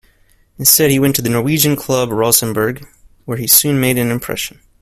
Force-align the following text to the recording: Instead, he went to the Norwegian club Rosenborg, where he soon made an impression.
Instead, 0.57 0.89
he 0.89 0.97
went 0.97 1.15
to 1.15 1.21
the 1.21 1.29
Norwegian 1.29 1.75
club 1.75 2.09
Rosenborg, 2.11 2.87
where 3.25 3.37
he 3.37 3.45
soon 3.45 3.79
made 3.79 3.99
an 3.99 4.09
impression. 4.09 4.59